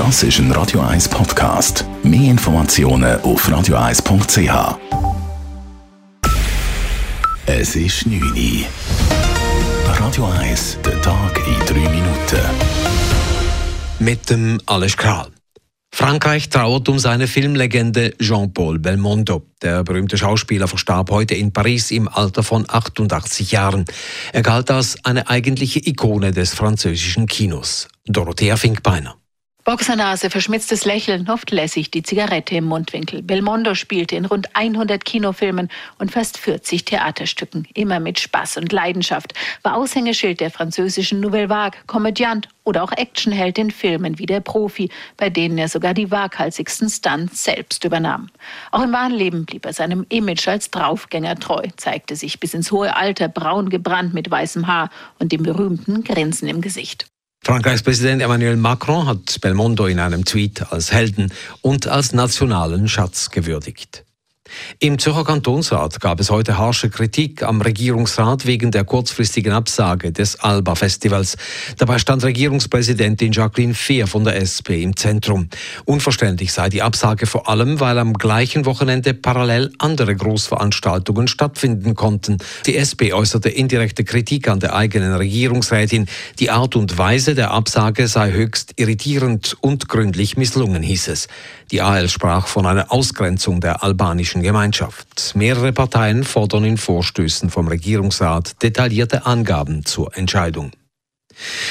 Das 0.00 0.22
ist 0.22 0.38
ein 0.38 0.50
Radio 0.52 0.80
1 0.80 1.10
Podcast. 1.10 1.84
Mehr 2.02 2.30
Informationen 2.30 3.20
auf 3.20 3.46
radio1.ch. 3.46 4.78
Es 7.44 7.76
ist 7.76 8.06
9 8.06 8.22
Uhr. 8.22 8.64
Radio 9.98 10.24
1, 10.24 10.78
der 10.86 11.02
Tag 11.02 11.38
in 11.46 11.66
3 11.66 11.74
Minuten. 11.90 12.40
Mit 13.98 14.30
dem 14.30 14.58
Alles 14.64 14.96
Kral. 14.96 15.28
Frankreich 15.92 16.48
trauert 16.48 16.88
um 16.88 16.98
seine 16.98 17.26
Filmlegende 17.26 18.14
Jean-Paul 18.18 18.78
Belmondo. 18.78 19.48
Der 19.60 19.84
berühmte 19.84 20.16
Schauspieler 20.16 20.66
verstarb 20.66 21.10
heute 21.10 21.34
in 21.34 21.52
Paris 21.52 21.90
im 21.90 22.08
Alter 22.08 22.42
von 22.42 22.64
88 22.66 23.52
Jahren. 23.52 23.84
Er 24.32 24.40
galt 24.40 24.70
als 24.70 24.96
eine 25.04 25.28
eigentliche 25.28 25.86
Ikone 25.86 26.30
des 26.30 26.54
französischen 26.54 27.26
Kinos. 27.26 27.86
Dorothea 28.06 28.56
Finkbeiner. 28.56 29.19
Boxernase, 29.70 30.30
verschmitztes 30.30 30.84
Lächeln, 30.84 31.30
oft 31.30 31.52
lässig, 31.52 31.92
die 31.92 32.02
Zigarette 32.02 32.56
im 32.56 32.64
Mundwinkel. 32.64 33.22
Belmondo 33.22 33.76
spielte 33.76 34.16
in 34.16 34.24
rund 34.24 34.48
100 34.56 35.04
Kinofilmen 35.04 35.68
und 36.00 36.10
fast 36.10 36.38
40 36.38 36.86
Theaterstücken. 36.86 37.68
Immer 37.74 38.00
mit 38.00 38.18
Spaß 38.18 38.56
und 38.56 38.72
Leidenschaft. 38.72 39.32
War 39.62 39.76
Aushängeschild 39.76 40.40
der 40.40 40.50
französischen 40.50 41.20
Nouvelle 41.20 41.50
Vague, 41.50 41.78
Komödiant 41.86 42.48
oder 42.64 42.82
auch 42.82 42.90
Actionheld 42.90 43.58
in 43.58 43.70
Filmen 43.70 44.18
wie 44.18 44.26
der 44.26 44.40
Profi, 44.40 44.90
bei 45.16 45.30
denen 45.30 45.56
er 45.56 45.68
sogar 45.68 45.94
die 45.94 46.10
waghalsigsten 46.10 46.90
Stunts 46.90 47.44
selbst 47.44 47.84
übernahm. 47.84 48.28
Auch 48.72 48.82
im 48.82 48.92
wahren 48.92 49.14
Leben 49.14 49.46
blieb 49.46 49.66
er 49.66 49.72
seinem 49.72 50.04
Image 50.08 50.48
als 50.48 50.72
Draufgänger 50.72 51.36
treu, 51.36 51.62
zeigte 51.76 52.16
sich 52.16 52.40
bis 52.40 52.54
ins 52.54 52.72
hohe 52.72 52.96
Alter 52.96 53.28
braun 53.28 53.70
gebrannt 53.70 54.14
mit 54.14 54.28
weißem 54.28 54.66
Haar 54.66 54.90
und 55.20 55.30
dem 55.30 55.44
berühmten 55.44 56.02
Grinsen 56.02 56.48
im 56.48 56.60
Gesicht. 56.60 57.09
Frankreichs 57.50 57.82
Präsident 57.82 58.22
Emmanuel 58.22 58.56
Macron 58.56 59.06
hat 59.06 59.40
Belmondo 59.40 59.86
in 59.86 59.98
einem 59.98 60.24
Tweet 60.24 60.70
als 60.70 60.92
Helden 60.92 61.32
und 61.62 61.88
als 61.88 62.12
nationalen 62.12 62.86
Schatz 62.86 63.28
gewürdigt. 63.30 64.04
Im 64.78 64.98
Zürcher 64.98 65.24
Kantonsrat 65.24 66.00
gab 66.00 66.20
es 66.20 66.30
heute 66.30 66.58
harsche 66.58 66.90
Kritik 66.90 67.42
am 67.42 67.60
Regierungsrat 67.60 68.46
wegen 68.46 68.70
der 68.70 68.84
kurzfristigen 68.84 69.52
Absage 69.52 70.12
des 70.12 70.40
Alba-Festivals. 70.40 71.36
Dabei 71.78 71.98
stand 71.98 72.24
Regierungspräsidentin 72.24 73.32
Jacqueline 73.32 73.74
Fehr 73.74 74.06
von 74.06 74.24
der 74.24 74.36
SP 74.40 74.82
im 74.82 74.96
Zentrum. 74.96 75.48
Unverständlich 75.84 76.52
sei 76.52 76.68
die 76.68 76.82
Absage 76.82 77.26
vor 77.26 77.48
allem, 77.48 77.80
weil 77.80 77.98
am 77.98 78.14
gleichen 78.14 78.66
Wochenende 78.66 79.14
parallel 79.14 79.72
andere 79.78 80.14
Großveranstaltungen 80.14 81.28
stattfinden 81.28 81.94
konnten. 81.94 82.38
Die 82.66 82.76
SP 82.76 83.12
äußerte 83.12 83.48
indirekte 83.48 84.04
Kritik 84.04 84.48
an 84.48 84.60
der 84.60 84.74
eigenen 84.74 85.14
Regierungsrätin. 85.14 86.06
Die 86.38 86.50
Art 86.50 86.76
und 86.76 86.98
Weise 86.98 87.34
der 87.34 87.50
Absage 87.50 88.08
sei 88.08 88.32
höchst 88.32 88.74
irritierend 88.76 89.56
und 89.60 89.88
gründlich 89.88 90.36
misslungen, 90.36 90.82
hieß 90.82 91.08
es. 91.08 91.28
Die 91.70 91.82
AL 91.82 92.08
sprach 92.08 92.48
von 92.48 92.66
einer 92.66 92.90
Ausgrenzung 92.90 93.60
der 93.60 93.84
albanischen 93.84 94.39
Europäischen 94.40 94.42
Gemeinschaft. 94.42 95.32
Mehrere 95.34 95.72
Parteien 95.72 96.24
fordern 96.24 96.64
in 96.64 96.76
Vorstößen 96.76 97.50
vom 97.50 97.68
Regierungsrat 97.68 98.62
detaillierte 98.62 99.26
Angaben 99.26 99.84
zur 99.84 100.16
Entscheidung. 100.16 100.72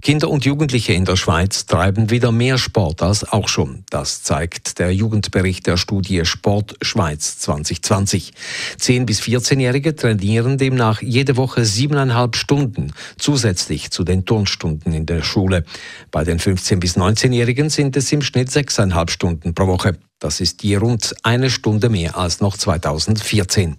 Kinder 0.00 0.30
und 0.30 0.46
Jugendliche 0.46 0.94
in 0.94 1.04
der 1.04 1.16
Schweiz 1.16 1.66
treiben 1.66 2.08
wieder 2.08 2.32
mehr 2.32 2.56
Sport 2.56 3.02
als 3.02 3.30
auch 3.30 3.48
schon. 3.48 3.84
Das 3.90 4.22
zeigt 4.22 4.78
der 4.78 4.94
Jugendbericht 4.94 5.66
der 5.66 5.76
Studie 5.76 6.24
Sport 6.24 6.76
Schweiz 6.80 7.38
2020. 7.40 8.32
10- 8.78 9.04
bis 9.04 9.20
14-Jährige 9.20 9.94
trainieren 9.96 10.56
demnach 10.56 11.02
jede 11.02 11.36
Woche 11.36 11.66
siebeneinhalb 11.66 12.36
Stunden 12.36 12.92
zusätzlich 13.18 13.90
zu 13.90 14.04
den 14.04 14.24
Turnstunden 14.24 14.94
in 14.94 15.04
der 15.04 15.22
Schule. 15.22 15.64
Bei 16.10 16.24
den 16.24 16.38
15- 16.38 16.76
bis 16.76 16.96
19-Jährigen 16.96 17.68
sind 17.68 17.96
es 17.96 18.10
im 18.12 18.22
Schnitt 18.22 18.50
sechseinhalb 18.50 19.10
Stunden 19.10 19.52
pro 19.54 19.66
Woche. 19.66 19.98
Das 20.20 20.40
ist 20.40 20.62
je 20.62 20.76
rund 20.76 21.14
eine 21.22 21.50
Stunde 21.50 21.88
mehr 21.88 22.16
als 22.16 22.40
noch 22.40 22.56
2014. 22.56 23.76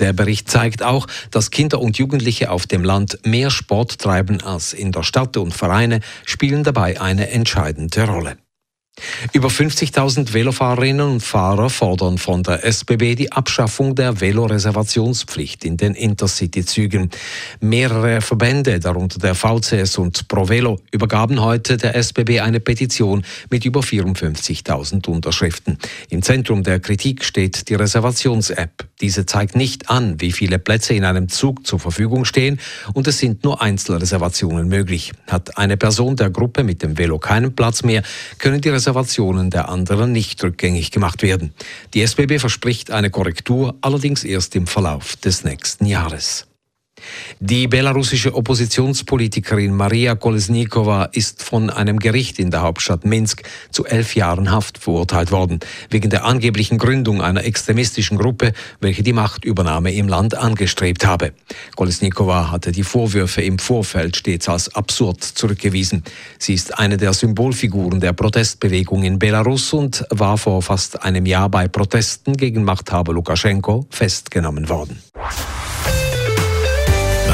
Der 0.00 0.14
Bericht 0.14 0.50
zeigt 0.50 0.82
auch, 0.82 1.06
dass 1.30 1.50
Kinder 1.50 1.80
und 1.80 1.98
Jugendliche 1.98 2.50
auf 2.50 2.66
dem 2.66 2.82
Land 2.82 3.18
mehr 3.24 3.50
Sport 3.50 3.98
treiben 3.98 4.42
als 4.42 4.72
in 4.72 4.90
der 4.90 5.02
Stadt 5.02 5.36
und 5.36 5.52
Vereine 5.52 6.00
spielen 6.24 6.64
dabei 6.64 7.00
eine 7.00 7.28
entscheidende 7.30 8.04
Rolle. 8.08 8.38
Über 9.32 9.48
50.000 9.48 10.34
Velofahrerinnen 10.34 11.12
und 11.12 11.20
Fahrer 11.20 11.70
fordern 11.70 12.18
von 12.18 12.42
der 12.42 12.64
SBB 12.64 13.14
die 13.14 13.32
Abschaffung 13.32 13.94
der 13.94 14.20
Veloreservationspflicht 14.20 15.64
in 15.64 15.78
den 15.78 15.94
Intercity-Zügen. 15.94 17.10
Mehrere 17.60 18.20
Verbände, 18.20 18.78
darunter 18.80 19.18
der 19.18 19.34
VCS 19.34 19.96
und 19.96 20.28
ProVelo, 20.28 20.78
übergaben 20.90 21.40
heute 21.40 21.78
der 21.78 21.96
SBB 21.96 22.40
eine 22.40 22.60
Petition 22.60 23.24
mit 23.48 23.64
über 23.64 23.80
54.000 23.80 25.08
Unterschriften. 25.08 25.78
Im 26.10 26.20
Zentrum 26.20 26.62
der 26.62 26.78
Kritik 26.78 27.24
steht 27.24 27.70
die 27.70 27.74
Reservations-App. 27.74 28.86
Diese 29.00 29.24
zeigt 29.24 29.56
nicht 29.56 29.88
an, 29.88 30.20
wie 30.20 30.32
viele 30.32 30.58
Plätze 30.58 30.92
in 30.92 31.04
einem 31.04 31.30
Zug 31.30 31.66
zur 31.66 31.78
Verfügung 31.78 32.26
stehen 32.26 32.60
und 32.92 33.06
es 33.06 33.18
sind 33.18 33.42
nur 33.42 33.62
Einzelreservationen 33.62 34.68
möglich. 34.68 35.12
Hat 35.28 35.56
eine 35.56 35.78
Person 35.78 36.16
der 36.16 36.28
Gruppe 36.28 36.62
mit 36.62 36.82
dem 36.82 36.98
Velo 36.98 37.18
keinen 37.18 37.56
Platz 37.56 37.82
mehr, 37.82 38.02
können 38.38 38.60
die 38.60 38.68
Reservationen 38.82 39.48
der 39.48 39.68
anderen 39.68 40.10
nicht 40.10 40.42
rückgängig 40.42 40.90
gemacht 40.90 41.22
werden. 41.22 41.54
Die 41.94 42.02
SBB 42.02 42.40
verspricht 42.40 42.90
eine 42.90 43.10
Korrektur, 43.10 43.76
allerdings 43.80 44.24
erst 44.24 44.56
im 44.56 44.66
Verlauf 44.66 45.14
des 45.14 45.44
nächsten 45.44 45.86
Jahres. 45.86 46.48
Die 47.44 47.66
belarussische 47.66 48.36
Oppositionspolitikerin 48.36 49.74
Maria 49.74 50.14
Kolesnikova 50.14 51.06
ist 51.06 51.42
von 51.42 51.70
einem 51.70 51.98
Gericht 51.98 52.38
in 52.38 52.52
der 52.52 52.62
Hauptstadt 52.62 53.04
Minsk 53.04 53.42
zu 53.72 53.84
elf 53.84 54.14
Jahren 54.14 54.52
Haft 54.52 54.78
verurteilt 54.78 55.32
worden, 55.32 55.58
wegen 55.90 56.08
der 56.08 56.24
angeblichen 56.24 56.78
Gründung 56.78 57.20
einer 57.20 57.42
extremistischen 57.42 58.16
Gruppe, 58.16 58.52
welche 58.78 59.02
die 59.02 59.12
Machtübernahme 59.12 59.92
im 59.92 60.06
Land 60.06 60.38
angestrebt 60.38 61.04
habe. 61.04 61.32
Kolesnikova 61.74 62.52
hatte 62.52 62.70
die 62.70 62.84
Vorwürfe 62.84 63.42
im 63.42 63.58
Vorfeld 63.58 64.16
stets 64.16 64.48
als 64.48 64.72
absurd 64.76 65.24
zurückgewiesen. 65.24 66.04
Sie 66.38 66.54
ist 66.54 66.78
eine 66.78 66.96
der 66.96 67.12
Symbolfiguren 67.12 67.98
der 67.98 68.12
Protestbewegung 68.12 69.02
in 69.02 69.18
Belarus 69.18 69.72
und 69.72 70.06
war 70.10 70.38
vor 70.38 70.62
fast 70.62 71.02
einem 71.02 71.26
Jahr 71.26 71.48
bei 71.48 71.66
Protesten 71.66 72.36
gegen 72.36 72.62
Machthaber 72.62 73.12
Lukaschenko 73.12 73.84
festgenommen 73.90 74.68
worden. 74.68 75.02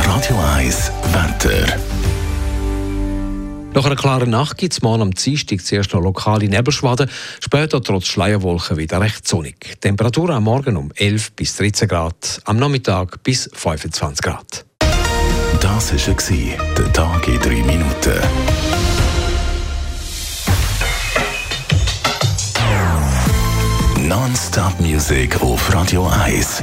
Radio 0.05 0.37
1 0.57 0.93
Wetter. 1.13 1.77
Nach 3.75 3.85
einer 3.85 3.97
klaren 3.97 4.31
Nacht 4.31 4.59
gibt 4.59 4.73
es 4.73 4.83
morgen 4.83 5.03
am 5.03 5.11
Dienstag 5.13 5.61
zuerst 5.61 5.93
noch 5.93 6.03
lokale 6.03 6.49
Nebelschwaden, 6.49 7.11
später 7.41 7.83
trotz 7.83 8.07
Schleierwolken 8.07 8.77
wieder 8.77 9.01
recht 9.01 9.27
sonnig. 9.27 9.81
Temperatur 9.81 10.31
am 10.31 10.45
Morgen 10.45 10.77
um 10.77 10.91
11 10.95 11.33
bis 11.33 11.57
13 11.57 11.89
Grad, 11.89 12.41
am 12.45 12.57
Nachmittag 12.57 13.23
bis 13.23 13.51
25 13.53 14.23
Grad. 14.23 14.65
Das 15.61 15.93
war 15.93 16.75
der 16.77 16.93
Tag 16.93 17.29
in 17.29 17.41
3 17.41 17.49
Minuten. 17.65 18.21
Non-Stop-Musik 24.09 25.41
auf 25.43 25.75
Radio 25.75 26.09
1. 26.09 26.63